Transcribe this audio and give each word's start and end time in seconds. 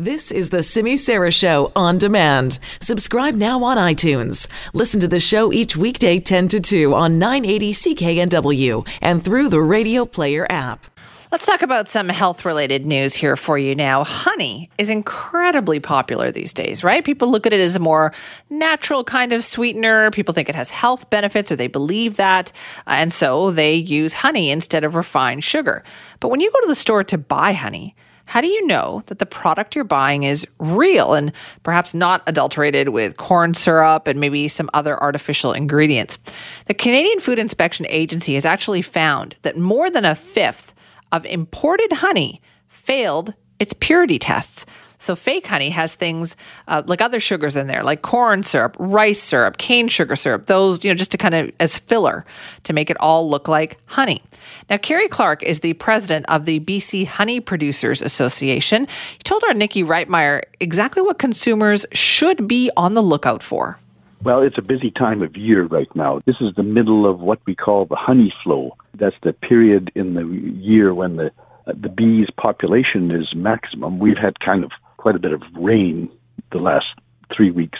This 0.00 0.30
is 0.30 0.50
the 0.50 0.62
Simi 0.62 0.96
Sara 0.96 1.32
Show 1.32 1.72
on 1.74 1.98
demand. 1.98 2.60
Subscribe 2.80 3.34
now 3.34 3.64
on 3.64 3.76
iTunes. 3.76 4.46
Listen 4.72 5.00
to 5.00 5.08
the 5.08 5.18
show 5.18 5.52
each 5.52 5.76
weekday 5.76 6.20
10 6.20 6.46
to 6.46 6.60
2 6.60 6.94
on 6.94 7.18
980 7.18 7.72
CKNW 7.72 8.88
and 9.02 9.24
through 9.24 9.48
the 9.48 9.60
Radio 9.60 10.04
Player 10.04 10.46
app. 10.48 10.86
Let's 11.32 11.46
talk 11.46 11.62
about 11.62 11.88
some 11.88 12.08
health 12.10 12.44
related 12.44 12.86
news 12.86 13.16
here 13.16 13.34
for 13.34 13.58
you 13.58 13.74
now. 13.74 14.04
Honey 14.04 14.70
is 14.78 14.88
incredibly 14.88 15.80
popular 15.80 16.30
these 16.30 16.54
days, 16.54 16.84
right? 16.84 17.04
People 17.04 17.32
look 17.32 17.44
at 17.44 17.52
it 17.52 17.60
as 17.60 17.74
a 17.74 17.80
more 17.80 18.14
natural 18.50 19.02
kind 19.02 19.32
of 19.32 19.42
sweetener. 19.42 20.12
People 20.12 20.32
think 20.32 20.48
it 20.48 20.54
has 20.54 20.70
health 20.70 21.10
benefits 21.10 21.50
or 21.50 21.56
they 21.56 21.66
believe 21.66 22.18
that. 22.18 22.52
And 22.86 23.12
so 23.12 23.50
they 23.50 23.74
use 23.74 24.14
honey 24.14 24.52
instead 24.52 24.84
of 24.84 24.94
refined 24.94 25.42
sugar. 25.42 25.82
But 26.20 26.28
when 26.28 26.38
you 26.38 26.52
go 26.52 26.60
to 26.60 26.68
the 26.68 26.76
store 26.76 27.02
to 27.02 27.18
buy 27.18 27.52
honey, 27.52 27.96
how 28.28 28.42
do 28.42 28.46
you 28.46 28.66
know 28.66 29.02
that 29.06 29.20
the 29.20 29.24
product 29.24 29.74
you're 29.74 29.84
buying 29.84 30.24
is 30.24 30.46
real 30.58 31.14
and 31.14 31.32
perhaps 31.62 31.94
not 31.94 32.22
adulterated 32.26 32.90
with 32.90 33.16
corn 33.16 33.54
syrup 33.54 34.06
and 34.06 34.20
maybe 34.20 34.48
some 34.48 34.68
other 34.74 35.02
artificial 35.02 35.54
ingredients? 35.54 36.18
The 36.66 36.74
Canadian 36.74 37.20
Food 37.20 37.38
Inspection 37.38 37.86
Agency 37.88 38.34
has 38.34 38.44
actually 38.44 38.82
found 38.82 39.34
that 39.42 39.56
more 39.56 39.90
than 39.90 40.04
a 40.04 40.14
fifth 40.14 40.74
of 41.10 41.24
imported 41.24 41.90
honey 41.90 42.42
failed 42.66 43.32
its 43.58 43.72
purity 43.72 44.18
tests. 44.18 44.66
So 44.98 45.14
fake 45.14 45.46
honey 45.46 45.70
has 45.70 45.94
things 45.94 46.36
uh, 46.66 46.82
like 46.86 47.00
other 47.00 47.20
sugars 47.20 47.56
in 47.56 47.68
there, 47.68 47.82
like 47.82 48.02
corn 48.02 48.42
syrup, 48.42 48.76
rice 48.78 49.20
syrup, 49.20 49.56
cane 49.56 49.88
sugar 49.88 50.16
syrup. 50.16 50.46
Those, 50.46 50.84
you 50.84 50.90
know, 50.90 50.96
just 50.96 51.12
to 51.12 51.18
kind 51.18 51.34
of 51.34 51.52
as 51.60 51.78
filler 51.78 52.24
to 52.64 52.72
make 52.72 52.90
it 52.90 52.96
all 53.00 53.28
look 53.30 53.46
like 53.46 53.78
honey. 53.86 54.22
Now, 54.68 54.76
Kerry 54.76 55.08
Clark 55.08 55.42
is 55.44 55.60
the 55.60 55.74
president 55.74 56.26
of 56.28 56.44
the 56.44 56.60
BC 56.60 57.06
Honey 57.06 57.40
Producers 57.40 58.02
Association. 58.02 58.86
He 59.12 59.22
told 59.24 59.44
our 59.44 59.54
Nikki 59.54 59.84
Reitmeyer 59.84 60.42
exactly 60.60 61.00
what 61.00 61.18
consumers 61.18 61.86
should 61.92 62.48
be 62.48 62.70
on 62.76 62.94
the 62.94 63.02
lookout 63.02 63.42
for. 63.42 63.78
Well, 64.24 64.42
it's 64.42 64.58
a 64.58 64.62
busy 64.62 64.90
time 64.90 65.22
of 65.22 65.36
year 65.36 65.64
right 65.66 65.88
now. 65.94 66.20
This 66.26 66.36
is 66.40 66.52
the 66.56 66.64
middle 66.64 67.08
of 67.08 67.20
what 67.20 67.38
we 67.46 67.54
call 67.54 67.86
the 67.86 67.94
honey 67.94 68.34
flow. 68.42 68.76
That's 68.94 69.14
the 69.22 69.32
period 69.32 69.92
in 69.94 70.14
the 70.14 70.26
year 70.26 70.92
when 70.92 71.16
the 71.16 71.30
the 71.66 71.90
bees 71.90 72.28
population 72.36 73.10
is 73.10 73.34
maximum. 73.36 73.98
We've 73.98 74.16
had 74.16 74.40
kind 74.40 74.64
of 74.64 74.72
quite 74.98 75.16
a 75.16 75.18
bit 75.18 75.32
of 75.32 75.42
rain 75.58 76.10
the 76.52 76.58
last 76.58 76.86
three 77.34 77.50
weeks. 77.50 77.78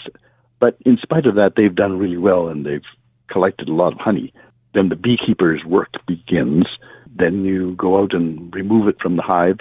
But 0.61 0.77
in 0.86 0.97
spite 1.02 1.27
of 1.27 1.34
that, 1.34 1.52
they've 1.56 1.74
done 1.74 1.98
really 1.98 2.16
well 2.16 2.48
and 2.48 2.64
they've 2.64 2.80
collected 3.30 3.69
a 3.69 3.74
lot 3.74 3.92
of 3.92 3.98
honey. 3.98 4.33
Then 4.74 4.88
the 4.88 4.97
beekeeper's 4.97 5.64
work 5.64 5.92
begins. 6.06 6.66
Then 7.14 7.44
you 7.44 7.74
go 7.77 8.00
out 8.02 8.14
and 8.14 8.55
remove 8.55 8.89
it 8.89 8.96
from 9.00 9.16
the 9.16 9.22
hive, 9.22 9.58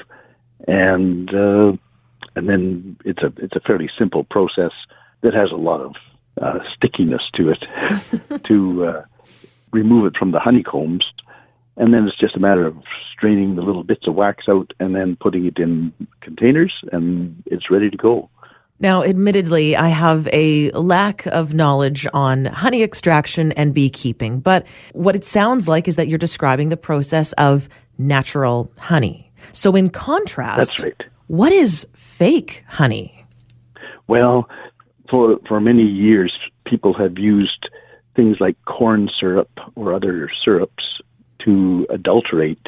and 0.68 1.30
uh, 1.34 1.78
and 2.36 2.50
then 2.50 2.98
it's 3.04 3.24
a 3.24 3.34
it's 3.38 3.56
a 3.56 3.62
fairly 3.62 3.90
simple 3.98 4.24
process 4.24 4.72
that 5.22 5.34
has 5.34 5.50
a 5.52 5.56
lot 5.56 5.82
of 5.82 5.96
uh, 6.42 6.60
stickiness 6.76 7.22
to 7.36 7.50
it 7.50 8.44
to 8.48 8.86
uh, 8.86 9.04
remove 9.72 10.06
it 10.06 10.18
from 10.18 10.32
the 10.32 10.40
honeycombs 10.40 11.06
and 11.78 11.94
then 11.94 12.08
it's 12.08 12.20
just 12.20 12.36
a 12.36 12.40
matter 12.40 12.66
of 12.66 12.76
straining 13.14 13.56
the 13.56 13.62
little 13.62 13.84
bits 13.84 14.08
of 14.08 14.16
wax 14.16 14.46
out 14.50 14.74
and 14.80 14.96
then 14.96 15.16
putting 15.20 15.46
it 15.46 15.58
in 15.58 15.94
containers 16.22 16.74
and 16.92 17.42
it's 17.46 17.70
ready 17.70 17.90
to 17.90 17.98
go. 17.98 18.30
Now, 18.80 19.04
admittedly, 19.04 19.76
I 19.76 19.90
have 19.90 20.28
a 20.32 20.70
lack 20.72 21.26
of 21.28 21.54
knowledge 21.54 22.06
on 22.14 22.46
honey 22.46 22.84
extraction 22.84 23.52
and 23.54 23.74
beekeeping, 23.74 24.40
but 24.40 24.68
what 24.94 25.16
it 25.16 25.26
sounds 25.26 25.68
like 25.68 25.88
is 25.88 25.96
that 25.96 26.08
you're 26.08 26.20
describing 26.20 26.70
the 26.70 26.78
process 26.78 27.34
of 27.34 27.70
natural 27.98 28.72
honey. 28.78 29.32
So, 29.52 29.76
in 29.76 29.90
contrast, 29.90 30.58
That's 30.58 30.84
right. 30.84 31.04
what 31.26 31.52
is 31.52 31.88
fake 31.96 32.66
honey? 32.68 33.26
Well, 34.08 34.48
for 35.10 35.40
for 35.48 35.60
many 35.60 35.84
years, 35.84 36.32
people 36.66 36.94
have 36.94 37.18
used 37.18 37.70
things 38.16 38.38
like 38.40 38.58
corn 38.66 39.10
syrup 39.20 39.50
or 39.76 39.94
other 39.94 40.30
syrups 40.44 40.84
adulterate, 42.08 42.68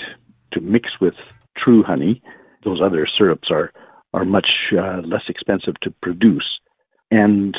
to 0.53 0.59
mix 0.61 0.89
with 0.99 1.13
true 1.57 1.83
honey. 1.83 2.21
Those 2.65 2.81
other 2.83 3.07
syrups 3.17 3.49
are 3.51 3.71
are 4.13 4.25
much 4.25 4.49
uh, 4.73 5.01
less 5.05 5.23
expensive 5.29 5.79
to 5.83 5.93
produce, 6.01 6.59
and 7.11 7.55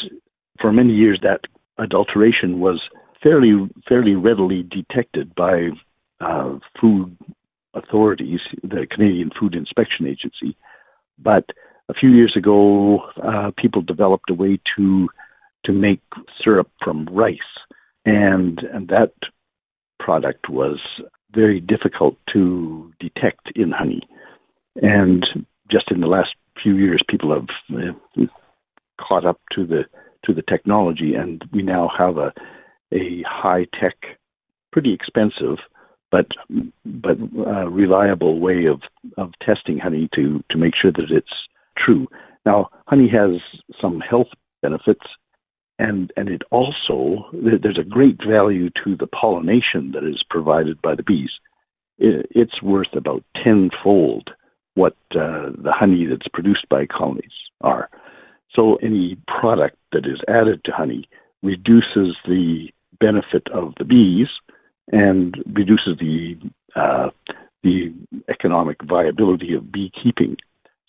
for 0.61 0.73
many 0.73 0.93
years 0.93 1.21
that 1.23 1.41
adulteration 1.79 2.61
was 2.61 2.81
fairly 3.23 3.69
fairly 3.89 4.15
readily 4.15 4.63
detected 4.63 5.35
by 5.35 5.69
uh, 6.21 6.59
food 6.81 7.17
authorities, 7.75 8.41
the 8.63 8.87
Canadian 8.91 9.31
Food 9.39 9.55
Inspection 9.55 10.07
Agency. 10.07 10.57
But 11.19 11.45
a 11.89 11.95
few 11.95 12.11
years 12.11 12.35
ago, 12.37 13.01
uh, 13.23 13.53
people 13.57 13.83
developed 13.83 14.29
a 14.31 14.35
way 14.35 14.61
to 14.77 15.09
to 15.65 15.73
make 15.73 16.03
syrup 16.43 16.71
from 16.85 17.09
rice, 17.11 17.39
and 18.05 18.59
and 18.75 18.89
that 18.89 19.13
product 19.99 20.49
was 20.51 20.79
very 21.35 21.61
difficult 21.61 22.17
to 22.33 22.93
detect 23.01 23.51
in 23.55 23.71
honey. 23.71 24.03
And 24.77 25.25
just 25.71 25.91
in 25.91 26.01
the 26.01 26.07
last 26.07 26.31
few 26.63 26.77
years, 26.77 27.03
people 27.09 27.33
have 27.33 27.49
uh, 27.77 28.25
caught 29.01 29.27
up 29.27 29.41
to 29.55 29.67
the 29.67 29.85
to 30.27 30.35
the 30.35 30.43
technology, 30.43 31.15
and 31.15 31.43
we 31.53 31.63
now 31.63 31.91
have 31.97 32.19
a 32.19 32.33
a 32.93 33.23
high 33.27 33.67
tech, 33.81 33.97
pretty 34.73 34.93
expensive, 34.93 35.59
but 36.11 36.27
but 36.85 37.17
uh, 37.47 37.69
reliable 37.69 38.39
way 38.41 38.67
of 38.67 38.83
of 39.17 39.33
testing 39.45 39.79
honey 39.79 40.09
to 40.15 40.43
to 40.51 40.59
make 40.59 40.75
sure 40.81 40.93
that 40.93 41.11
it's 41.11 41.33
true. 41.77 42.07
Now, 42.45 42.71
honey 42.87 43.09
has 43.09 43.41
some 43.81 44.01
health 44.01 44.29
benefits 44.63 45.05
and 45.81 46.13
and 46.17 46.29
it 46.29 46.43
also 46.51 47.25
there's 47.33 47.79
a 47.81 47.89
great 47.89 48.19
value 48.27 48.69
to 48.85 48.97
the 48.97 49.07
pollination 49.07 49.93
that 49.93 50.05
is 50.05 50.23
provided 50.29 50.81
by 50.83 50.95
the 50.95 51.03
bees. 51.03 51.31
It's 51.99 52.63
worth 52.63 52.95
about 52.95 53.25
tenfold 53.43 54.31
what 54.75 54.97
uh, 55.15 55.51
the 55.67 55.73
honey 55.73 56.07
that's 56.07 56.29
produced 56.33 56.67
by 56.71 56.87
colonies 56.87 57.33
are. 57.61 57.91
So 58.55 58.77
any 58.77 59.19
product 59.27 59.77
that 59.93 60.07
is 60.07 60.21
added 60.29 60.63
to 60.65 60.73
honey 60.73 61.09
reduces 61.43 62.17
the 62.27 62.69
benefit 63.01 63.47
of 63.53 63.75
the 63.79 63.85
bees 63.85 64.29
and 64.93 65.35
reduces 65.47 65.99
the 65.99 66.37
uh, 66.77 67.11
the 67.63 67.93
economic 68.29 68.79
viability 68.83 69.55
of 69.55 69.73
beekeeping. 69.73 70.37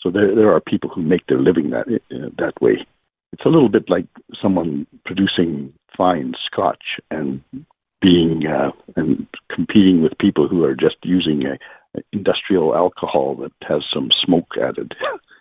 So 0.02 0.12
there 0.12 0.36
there 0.36 0.54
are 0.54 0.62
people 0.62 0.90
who 0.90 1.02
make 1.02 1.26
their 1.28 1.40
living 1.40 1.70
that 1.72 1.88
uh, 1.88 2.30
that 2.38 2.62
way 2.62 2.86
it's 3.32 3.46
a 3.46 3.50
little 3.50 3.70
bit 3.70 3.90
like 3.90 4.08
someone 4.42 4.88
producing 5.06 5.74
fine 5.96 6.34
scotch 6.46 6.84
and 7.10 7.42
being 8.02 8.44
uh, 8.48 8.72
and 8.96 9.28
competing 9.54 10.02
with 10.02 10.18
people 10.20 10.48
who 10.48 10.64
are 10.64 10.76
just 10.76 10.96
using 11.04 11.44
a, 11.46 11.58
a 11.98 12.02
industrial 12.12 12.76
alcohol 12.76 13.36
that 13.36 13.52
has 13.68 13.84
some 13.94 14.10
smoke 14.26 14.48
added. 14.62 14.94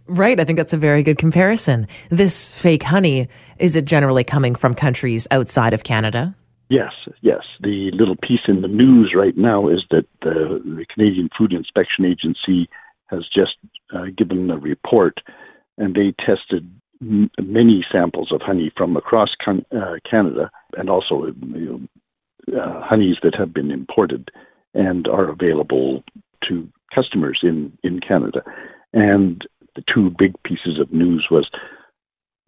Right. 0.06 0.38
I 0.40 0.44
think 0.44 0.56
that's 0.56 0.72
a 0.72 0.78
very 0.78 1.02
good 1.02 1.18
comparison. 1.18 1.86
This 2.10 2.52
fake 2.52 2.82
honey, 2.82 3.28
is 3.58 3.76
it 3.76 3.84
generally 3.84 4.24
coming 4.24 4.54
from 4.54 4.74
countries 4.74 5.26
outside 5.30 5.72
of 5.72 5.84
Canada? 5.84 6.34
Yes, 6.68 6.92
yes. 7.20 7.42
The 7.60 7.90
little 7.92 8.16
piece 8.16 8.46
in 8.46 8.62
the 8.62 8.68
news 8.68 9.12
right 9.16 9.36
now 9.36 9.68
is 9.68 9.84
that 9.90 10.06
the, 10.22 10.60
the 10.64 10.86
Canadian 10.92 11.28
Food 11.36 11.52
Inspection 11.52 12.04
Agency 12.04 12.68
has 13.06 13.26
just 13.34 13.56
uh, 13.94 14.06
given 14.16 14.50
a 14.50 14.58
report 14.58 15.18
and 15.78 15.94
they 15.94 16.14
tested 16.24 16.70
many 17.00 17.84
samples 17.90 18.30
of 18.32 18.42
honey 18.42 18.70
from 18.76 18.96
across 18.96 19.30
uh, 19.46 19.94
Canada 20.08 20.50
and 20.76 20.90
also 20.90 21.26
you 21.54 21.88
know, 22.46 22.60
uh, 22.60 22.80
honeys 22.82 23.16
that 23.22 23.34
have 23.34 23.54
been 23.54 23.70
imported 23.70 24.30
and 24.74 25.08
are 25.08 25.28
available 25.28 26.02
to 26.48 26.68
customers 26.94 27.40
in, 27.42 27.72
in 27.82 28.00
Canada. 28.00 28.42
And 28.92 29.46
the 29.76 29.82
two 29.92 30.10
big 30.18 30.34
pieces 30.42 30.78
of 30.80 30.92
news 30.92 31.28
was 31.30 31.48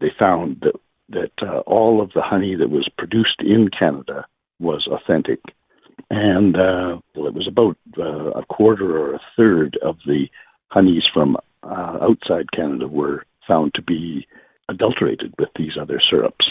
they 0.01 0.11
found 0.19 0.61
that 0.63 0.75
that 1.09 1.47
uh, 1.47 1.59
all 1.61 2.01
of 2.01 2.11
the 2.15 2.23
honey 2.23 2.57
that 2.57 2.71
was 2.71 2.89
produced 2.97 3.41
in 3.41 3.69
Canada 3.77 4.25
was 4.59 4.89
authentic, 4.91 5.41
and 6.09 6.57
uh, 6.57 6.99
well, 7.15 7.27
it 7.27 7.35
was 7.35 7.47
about 7.47 7.77
uh, 7.99 8.31
a 8.31 8.47
quarter 8.47 8.99
or 8.99 9.15
a 9.15 9.21
third 9.37 9.79
of 9.85 9.97
the 10.07 10.27
honeys 10.69 11.03
from 11.13 11.37
uh, 11.63 11.99
outside 12.01 12.51
Canada 12.53 12.89
were 12.89 13.27
found 13.47 13.73
to 13.75 13.83
be 13.83 14.27
adulterated 14.73 15.35
with 15.39 15.49
these 15.57 15.73
other 15.81 16.01
syrups. 16.11 16.47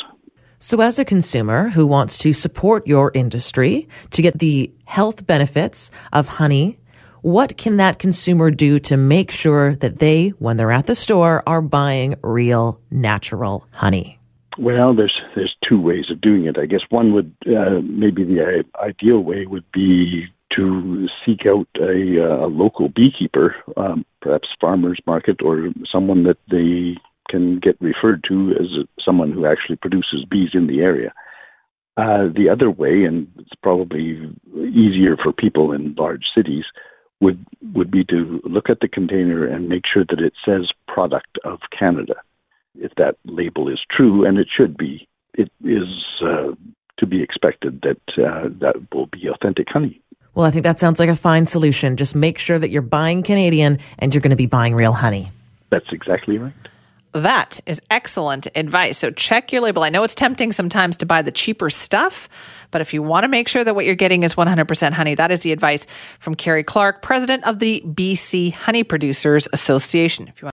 So, 0.60 0.80
as 0.80 1.00
a 1.00 1.06
consumer 1.06 1.70
who 1.70 1.88
wants 1.88 2.20
to 2.20 2.34
support 2.34 2.86
your 2.86 3.12
industry 3.16 3.90
to 4.12 4.22
get 4.22 4.38
the 4.38 4.72
health 4.86 5.26
benefits 5.26 5.90
of 6.14 6.28
honey, 6.28 6.78
what 7.22 7.58
can 7.58 7.78
that 7.78 8.00
consumer 8.00 8.52
do 8.52 8.80
to 8.80 8.98
make 8.98 9.32
sure 9.32 9.76
that 9.76 10.00
they, 10.00 10.30
when 10.40 10.58
they're 10.58 10.72
at 10.72 10.86
the 10.86 10.96
store, 10.96 11.42
are 11.48 11.62
buying 11.62 12.16
real 12.22 12.80
natural 12.92 13.68
honey? 13.72 14.20
Well, 14.58 14.94
there's 14.96 15.18
there's 15.36 15.56
two 15.68 15.82
ways 15.82 16.06
of 16.12 16.22
doing 16.22 16.46
it. 16.46 16.58
I 16.58 16.66
guess 16.66 16.82
one 16.90 17.14
would 17.14 17.34
uh, 17.48 17.82
maybe 17.84 18.24
the 18.24 18.64
ideal 18.80 19.20
way 19.20 19.46
would 19.48 19.66
be 19.72 20.26
to 20.56 21.08
seek 21.26 21.46
out 21.48 21.68
a, 21.80 22.18
a 22.18 22.48
local 22.48 22.90
beekeeper, 22.90 23.56
um, 23.78 24.06
perhaps 24.22 24.50
farmers 24.60 25.00
market 25.08 25.42
or 25.42 25.70
someone 25.92 26.24
that 26.24 26.38
they 26.50 27.00
can 27.32 27.60
get 27.60 27.78
referred 27.80 28.24
to 28.28 28.52
as 28.60 28.68
someone 29.04 29.32
who 29.32 29.46
actually 29.46 29.78
produces 29.78 30.26
bees 30.30 30.50
in 30.54 30.68
the 30.68 30.82
area. 30.82 31.14
Uh, 31.98 32.28
the 32.36 32.50
other 32.52 32.70
way, 32.70 33.04
and 33.04 33.28
it's 33.38 33.56
probably 33.64 34.20
easier 34.56 35.18
for 35.22 35.32
people 35.34 35.72
in 35.72 35.96
large 35.98 36.26
cities, 36.36 36.66
would 37.20 37.46
would 37.74 37.92
be 37.92 38.04
to 38.06 38.42
look 38.44 38.70
at 38.70 38.80
the 38.82 38.88
container 38.88 39.46
and 39.46 39.70
make 39.70 39.84
sure 39.92 40.06
that 40.10 40.20
it 40.20 40.34
says 40.46 40.72
"product 40.88 41.38
of 41.44 41.60
Canada." 41.78 42.16
If 42.76 42.94
that 42.96 43.16
label 43.26 43.68
is 43.68 43.80
true, 43.96 44.26
and 44.26 44.38
it 44.38 44.48
should 44.56 44.78
be, 44.78 45.08
it 45.34 45.52
is 45.64 45.90
uh, 46.24 46.52
to 46.98 47.06
be 47.06 47.22
expected 47.22 47.82
that 47.82 48.24
uh, 48.24 48.50
that 48.60 48.76
will 48.94 49.08
be 49.08 49.28
authentic 49.28 49.68
honey. 49.70 50.02
Well, 50.34 50.46
I 50.46 50.52
think 50.52 50.64
that 50.64 50.80
sounds 50.80 51.00
like 51.00 51.10
a 51.10 51.16
fine 51.16 51.46
solution. 51.46 51.98
Just 51.98 52.16
make 52.16 52.38
sure 52.38 52.58
that 52.58 52.70
you're 52.70 52.82
buying 52.82 53.22
Canadian 53.22 53.80
and 54.00 54.14
you're 54.14 54.22
going 54.22 54.32
to 54.32 54.38
be 54.38 54.46
buying 54.46 54.74
real 54.74 54.94
honey. 54.94 55.30
That's 55.72 55.92
exactly 55.92 56.38
right. 56.38 56.54
That 57.14 57.60
is 57.66 57.82
excellent 57.90 58.48
advice. 58.56 58.98
So 58.98 59.12
check 59.12 59.52
your 59.52 59.62
label. 59.62 59.84
I 59.84 59.90
know 59.90 60.04
it's 60.04 60.16
tempting 60.16 60.54
sometimes 60.54 60.96
to 60.98 61.06
buy 61.06 61.22
the 61.22 61.32
cheaper 61.32 61.70
stuff, 61.70 62.30
but 62.72 62.80
if 62.80 62.94
you 62.94 63.04
want 63.04 63.26
to 63.26 63.28
make 63.28 63.50
sure 63.50 63.64
that 63.64 63.76
what 63.76 63.86
you're 63.86 63.96
getting 63.96 64.24
is 64.24 64.36
100% 64.36 64.94
honey, 64.94 65.16
that 65.16 65.30
is 65.30 65.42
the 65.42 65.52
advice 65.52 65.88
from 66.20 66.36
Kerry 66.36 66.64
Clark, 66.64 67.02
president 67.02 67.46
of 67.46 67.60
the 67.60 67.84
BC 67.86 68.54
Honey 68.54 68.84
Producers 68.84 69.48
Association. 69.52 70.30
If 70.30 70.42
you 70.42 70.46
want 70.46 70.50